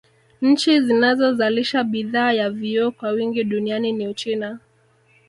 Nchi 0.41 0.81
zinazozalisha 0.81 1.83
bidhaa 1.83 2.31
ya 2.33 2.49
vioo 2.49 2.91
kwa 2.91 3.09
wingi 3.09 3.43
duniani 3.43 3.91
ni 3.91 4.07
Uchina 4.07 4.59